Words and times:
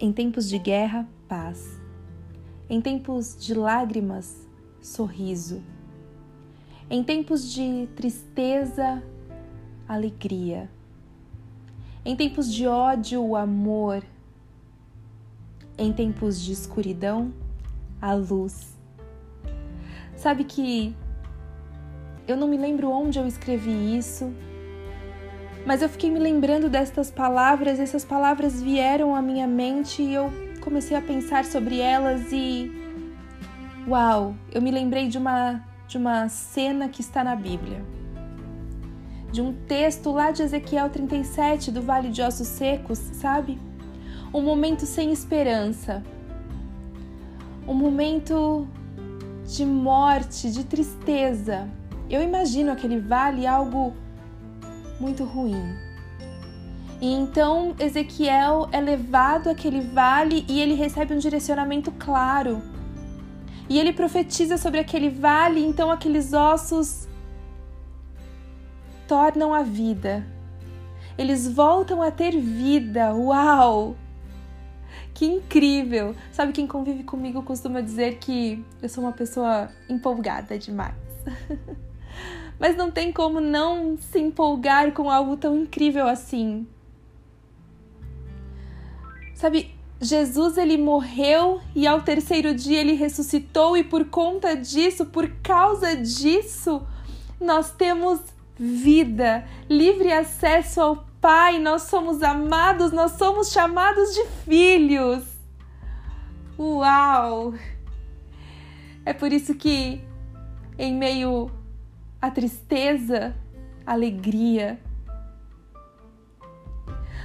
Em 0.00 0.12
tempos 0.12 0.48
de 0.48 0.60
guerra, 0.60 1.08
paz. 1.26 1.80
Em 2.70 2.80
tempos 2.80 3.36
de 3.36 3.52
lágrimas, 3.52 4.48
sorriso. 4.80 5.60
Em 6.88 7.02
tempos 7.02 7.52
de 7.52 7.88
tristeza, 7.96 9.02
alegria. 9.88 10.70
Em 12.04 12.14
tempos 12.14 12.52
de 12.52 12.64
ódio, 12.64 13.34
amor. 13.34 14.04
Em 15.76 15.92
tempos 15.92 16.40
de 16.40 16.52
escuridão, 16.52 17.34
a 18.00 18.14
luz. 18.14 18.78
Sabe 20.14 20.44
que 20.44 20.94
eu 22.28 22.36
não 22.36 22.46
me 22.46 22.56
lembro 22.56 22.88
onde 22.88 23.18
eu 23.18 23.26
escrevi 23.26 23.96
isso, 23.96 24.32
mas 25.68 25.82
eu 25.82 25.88
fiquei 25.90 26.10
me 26.10 26.18
lembrando 26.18 26.70
destas 26.70 27.10
palavras, 27.10 27.78
essas 27.78 28.02
palavras 28.02 28.62
vieram 28.62 29.14
à 29.14 29.20
minha 29.20 29.46
mente 29.46 30.00
e 30.00 30.14
eu 30.14 30.32
comecei 30.62 30.96
a 30.96 31.02
pensar 31.02 31.44
sobre 31.44 31.78
elas 31.78 32.32
e 32.32 32.72
uau, 33.86 34.34
eu 34.50 34.62
me 34.62 34.70
lembrei 34.70 35.08
de 35.08 35.18
uma 35.18 35.62
de 35.86 35.98
uma 35.98 36.26
cena 36.30 36.88
que 36.88 37.02
está 37.02 37.22
na 37.22 37.36
Bíblia. 37.36 37.84
De 39.30 39.42
um 39.42 39.52
texto 39.52 40.10
lá 40.10 40.30
de 40.30 40.42
Ezequiel 40.42 40.88
37 40.88 41.70
do 41.70 41.82
Vale 41.82 42.08
de 42.08 42.22
Ossos 42.22 42.48
Secos, 42.48 42.98
sabe? 42.98 43.58
Um 44.32 44.40
momento 44.40 44.86
sem 44.86 45.12
esperança. 45.12 46.02
Um 47.66 47.74
momento 47.74 48.66
de 49.46 49.66
morte, 49.66 50.50
de 50.50 50.64
tristeza. 50.64 51.68
Eu 52.08 52.22
imagino 52.22 52.72
aquele 52.72 52.98
vale 52.98 53.46
algo 53.46 53.92
muito 55.00 55.24
ruim. 55.24 55.76
E 57.00 57.12
então 57.12 57.74
Ezequiel 57.78 58.68
é 58.72 58.80
levado 58.80 59.48
àquele 59.48 59.80
vale 59.80 60.44
e 60.48 60.60
ele 60.60 60.74
recebe 60.74 61.14
um 61.14 61.18
direcionamento 61.18 61.92
claro. 61.92 62.60
E 63.68 63.78
ele 63.78 63.92
profetiza 63.92 64.56
sobre 64.56 64.80
aquele 64.80 65.10
vale, 65.10 65.64
então 65.64 65.90
aqueles 65.90 66.32
ossos 66.32 67.06
tornam 69.06 69.54
a 69.54 69.62
vida. 69.62 70.26
Eles 71.16 71.46
voltam 71.52 72.02
a 72.02 72.10
ter 72.10 72.38
vida. 72.38 73.14
Uau! 73.14 73.96
Que 75.12 75.26
incrível! 75.26 76.14
Sabe 76.32 76.52
quem 76.52 76.66
convive 76.66 77.04
comigo 77.04 77.42
costuma 77.42 77.80
dizer 77.80 78.18
que 78.18 78.64
eu 78.80 78.88
sou 78.88 79.04
uma 79.04 79.12
pessoa 79.12 79.68
empolgada 79.88 80.58
demais. 80.58 80.94
Mas 82.58 82.76
não 82.76 82.90
tem 82.90 83.12
como 83.12 83.40
não 83.40 83.96
se 83.96 84.18
empolgar 84.18 84.92
com 84.92 85.10
algo 85.10 85.36
tão 85.36 85.56
incrível 85.56 86.06
assim. 86.08 86.66
Sabe, 89.34 89.74
Jesus 90.00 90.58
ele 90.58 90.76
morreu 90.76 91.60
e 91.74 91.86
ao 91.86 92.02
terceiro 92.02 92.54
dia 92.54 92.80
ele 92.80 92.94
ressuscitou 92.94 93.76
e 93.76 93.84
por 93.84 94.04
conta 94.06 94.56
disso, 94.56 95.06
por 95.06 95.28
causa 95.42 95.96
disso, 95.96 96.86
nós 97.40 97.70
temos 97.70 98.20
vida, 98.56 99.44
livre 99.68 100.12
acesso 100.12 100.80
ao 100.80 101.08
Pai, 101.20 101.58
nós 101.58 101.82
somos 101.82 102.22
amados, 102.22 102.92
nós 102.92 103.12
somos 103.12 103.50
chamados 103.50 104.14
de 104.14 104.24
filhos. 104.44 105.24
Uau! 106.56 107.54
É 109.04 109.12
por 109.12 109.32
isso 109.32 109.52
que 109.56 110.00
em 110.78 110.94
meio 110.94 111.50
a 112.20 112.30
tristeza, 112.30 113.34
a 113.86 113.92
alegria. 113.92 114.78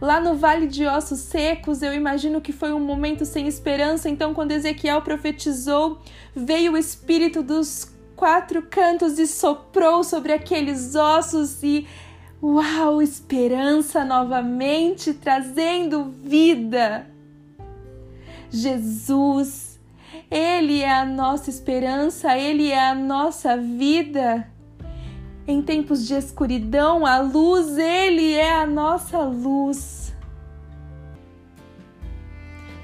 Lá 0.00 0.20
no 0.20 0.34
Vale 0.34 0.66
de 0.66 0.84
Ossos 0.86 1.20
Secos, 1.20 1.80
eu 1.80 1.94
imagino 1.94 2.40
que 2.40 2.52
foi 2.52 2.72
um 2.72 2.80
momento 2.80 3.24
sem 3.24 3.46
esperança, 3.46 4.08
então, 4.08 4.34
quando 4.34 4.52
Ezequiel 4.52 5.00
profetizou, 5.02 6.00
veio 6.34 6.72
o 6.72 6.76
espírito 6.76 7.42
dos 7.42 7.90
quatro 8.16 8.62
cantos 8.62 9.18
e 9.18 9.26
soprou 9.26 10.04
sobre 10.04 10.32
aqueles 10.32 10.94
ossos 10.94 11.62
e. 11.62 11.86
Uau! 12.42 13.00
Esperança 13.00 14.04
novamente, 14.04 15.14
trazendo 15.14 16.12
vida. 16.22 17.06
Jesus, 18.50 19.80
Ele 20.30 20.82
é 20.82 20.92
a 20.92 21.06
nossa 21.06 21.48
esperança, 21.48 22.36
Ele 22.36 22.70
é 22.70 22.88
a 22.90 22.94
nossa 22.94 23.56
vida. 23.56 24.46
Em 25.46 25.60
tempos 25.60 26.06
de 26.06 26.14
escuridão, 26.14 27.04
a 27.04 27.20
luz, 27.20 27.76
Ele 27.76 28.32
é 28.32 28.54
a 28.54 28.66
nossa 28.66 29.18
luz. 29.18 30.14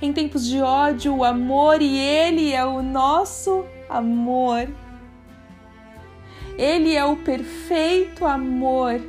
Em 0.02 0.12
tempos 0.12 0.46
de 0.46 0.60
ódio, 0.60 1.16
o 1.16 1.24
amor, 1.24 1.80
e 1.80 1.98
Ele 1.98 2.52
é 2.52 2.62
o 2.64 2.82
nosso 2.82 3.64
amor. 3.88 4.68
Ele 6.58 6.94
é 6.94 7.02
o 7.02 7.16
perfeito 7.16 8.26
amor. 8.26 9.00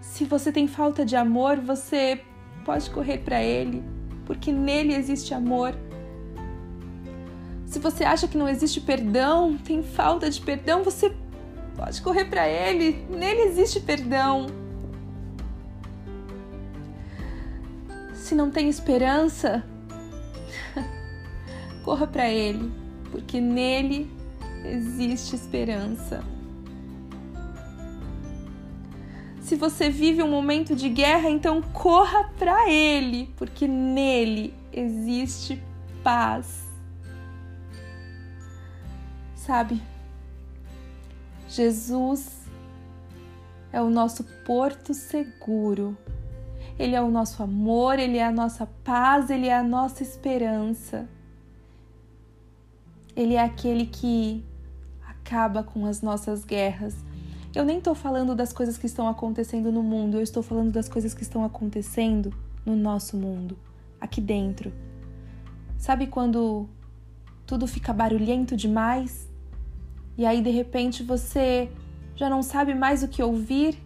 Se 0.00 0.24
você 0.24 0.52
tem 0.52 0.68
falta 0.68 1.04
de 1.04 1.16
amor, 1.16 1.56
você 1.56 2.20
pode 2.64 2.88
correr 2.90 3.18
para 3.18 3.42
Ele, 3.42 3.82
porque 4.24 4.52
nele 4.52 4.94
existe 4.94 5.34
amor. 5.34 5.74
Se 7.66 7.80
você 7.80 8.04
acha 8.04 8.28
que 8.28 8.38
não 8.38 8.48
existe 8.48 8.80
perdão, 8.80 9.58
tem 9.58 9.82
falta 9.82 10.30
de 10.30 10.40
perdão, 10.40 10.84
você 10.84 11.12
Pode 11.76 12.00
correr 12.02 12.24
para 12.26 12.48
Ele, 12.48 13.04
nele 13.10 13.42
existe 13.42 13.80
perdão. 13.80 14.46
Se 18.14 18.34
não 18.34 18.50
tem 18.50 18.68
esperança, 18.68 19.64
corra 21.84 22.06
para 22.06 22.30
Ele, 22.30 22.72
porque 23.10 23.40
nele 23.40 24.10
existe 24.64 25.34
esperança. 25.34 26.22
Se 29.40 29.56
você 29.56 29.90
vive 29.90 30.22
um 30.22 30.30
momento 30.30 30.74
de 30.74 30.88
guerra, 30.88 31.28
então 31.28 31.60
corra 31.60 32.30
para 32.38 32.70
Ele, 32.70 33.30
porque 33.36 33.68
nele 33.68 34.54
existe 34.72 35.62
paz. 36.02 36.64
Sabe? 39.34 39.82
Jesus 41.54 42.48
é 43.72 43.80
o 43.80 43.88
nosso 43.88 44.24
porto 44.44 44.92
seguro. 44.92 45.96
Ele 46.76 46.96
é 46.96 47.00
o 47.00 47.08
nosso 47.08 47.44
amor, 47.44 48.00
ele 48.00 48.18
é 48.18 48.24
a 48.24 48.32
nossa 48.32 48.66
paz, 48.82 49.30
ele 49.30 49.46
é 49.46 49.56
a 49.56 49.62
nossa 49.62 50.02
esperança. 50.02 51.08
Ele 53.14 53.34
é 53.34 53.40
aquele 53.40 53.86
que 53.86 54.44
acaba 55.06 55.62
com 55.62 55.86
as 55.86 56.02
nossas 56.02 56.44
guerras. 56.44 56.96
Eu 57.54 57.64
nem 57.64 57.78
estou 57.78 57.94
falando 57.94 58.34
das 58.34 58.52
coisas 58.52 58.76
que 58.76 58.86
estão 58.86 59.06
acontecendo 59.06 59.70
no 59.70 59.80
mundo, 59.82 60.16
eu 60.16 60.22
estou 60.22 60.42
falando 60.42 60.72
das 60.72 60.88
coisas 60.88 61.14
que 61.14 61.22
estão 61.22 61.44
acontecendo 61.44 62.34
no 62.66 62.74
nosso 62.74 63.16
mundo, 63.16 63.56
aqui 64.00 64.20
dentro. 64.20 64.72
Sabe 65.78 66.08
quando 66.08 66.68
tudo 67.46 67.68
fica 67.68 67.92
barulhento 67.92 68.56
demais? 68.56 69.32
E 70.16 70.24
aí 70.24 70.40
de 70.40 70.50
repente 70.50 71.02
você 71.02 71.70
já 72.14 72.30
não 72.30 72.42
sabe 72.42 72.74
mais 72.74 73.02
o 73.02 73.08
que 73.08 73.22
ouvir. 73.22 73.76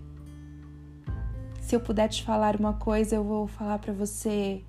Se 1.60 1.74
eu 1.74 1.80
puder 1.80 2.08
te 2.08 2.22
falar 2.22 2.56
uma 2.56 2.74
coisa, 2.74 3.16
eu 3.16 3.24
vou 3.24 3.46
falar 3.46 3.78
para 3.78 3.92
você 3.92 4.62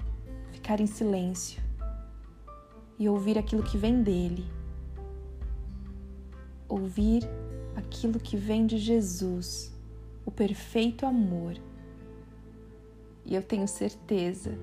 ficar 0.52 0.80
em 0.80 0.88
silêncio 0.88 1.62
e 2.98 3.08
ouvir 3.08 3.38
aquilo 3.38 3.64
que 3.64 3.78
vem 3.78 4.02
dele. 4.02 4.46
Ouvir 6.68 7.24
aquilo 7.76 8.20
que 8.20 8.38
vem 8.38 8.66
de 8.66 8.78
Jesus, 8.78 9.74
o 10.26 10.32
perfeito 10.32 11.06
amor. 11.06 11.56
E 13.26 13.36
eu 13.36 13.44
tenho 13.44 13.68
certeza 13.68 14.58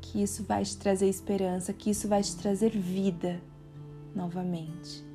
que 0.00 0.22
isso 0.22 0.42
vai 0.42 0.64
te 0.64 0.76
trazer 0.76 1.08
esperança, 1.08 1.72
que 1.72 1.90
isso 1.90 2.08
vai 2.08 2.22
te 2.22 2.36
trazer 2.36 2.70
vida 2.70 3.40
novamente 4.14 5.07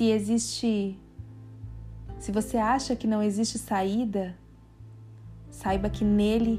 se 0.00 0.10
existe. 0.10 0.98
Se 2.18 2.32
você 2.32 2.56
acha 2.56 2.96
que 2.96 3.06
não 3.06 3.22
existe 3.22 3.58
saída, 3.58 4.34
saiba 5.50 5.90
que 5.90 6.02
nele 6.02 6.58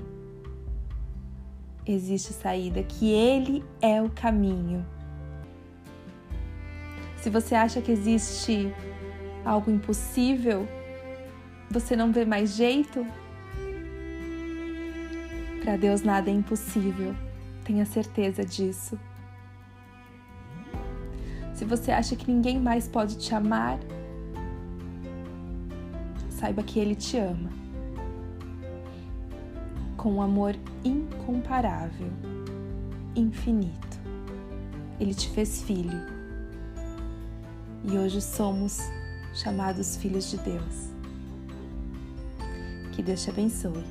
existe 1.83 2.33
saída, 2.33 2.83
que 2.83 3.09
ele 3.09 3.65
é 3.81 3.99
o 3.99 4.11
caminho. 4.11 4.85
Se 7.17 7.31
você 7.31 7.55
acha 7.55 7.81
que 7.81 7.91
existe 7.91 8.71
algo 9.43 9.71
impossível, 9.71 10.67
você 11.67 11.95
não 11.95 12.11
vê 12.11 12.25
mais 12.25 12.55
jeito? 12.55 13.03
Para 15.63 15.77
Deus 15.77 16.03
nada 16.03 16.29
é 16.29 16.33
impossível, 16.33 17.15
tenha 17.63 17.85
certeza 17.85 18.45
disso. 18.45 18.99
Se 21.61 21.65
você 21.65 21.91
acha 21.91 22.15
que 22.15 22.25
ninguém 22.27 22.59
mais 22.59 22.87
pode 22.87 23.19
te 23.19 23.35
amar, 23.35 23.77
saiba 26.27 26.63
que 26.63 26.79
Ele 26.79 26.95
te 26.95 27.19
ama. 27.19 27.51
com 29.95 30.13
um 30.13 30.21
amor 30.23 30.55
incomparável, 30.83 32.11
infinito. 33.15 33.99
Ele 34.99 35.13
te 35.13 35.29
fez 35.29 35.61
filho 35.61 36.01
e 37.83 37.95
hoje 37.95 38.19
somos 38.19 38.79
chamados 39.35 39.97
filhos 39.97 40.31
de 40.31 40.37
Deus. 40.37 40.89
Que 42.91 43.03
Deus 43.03 43.23
te 43.23 43.29
abençoe. 43.29 43.85